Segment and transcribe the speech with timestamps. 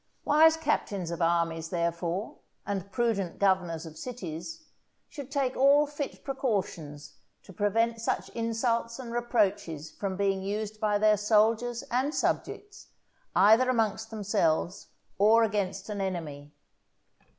[0.25, 4.63] Wise captains of armies, therefore, and prudent governors of cities,
[5.07, 10.97] should take all fit precautions to prevent such insults and reproaches from being used by
[10.97, 12.87] their soldiers and subjects,
[13.35, 14.87] either amongst themselves
[15.19, 16.51] or against an enemy.